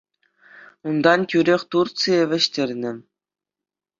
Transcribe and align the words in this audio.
Унтан 0.91 1.21
тӳрех 1.33 1.63
Турцие 1.75 2.19
вӗҫтернӗ. 2.31 2.91